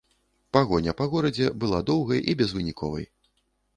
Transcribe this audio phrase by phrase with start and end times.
[0.55, 3.05] Пагоня па горадзе была доўгай і безвыніковай.